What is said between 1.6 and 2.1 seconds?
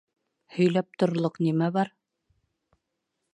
бар?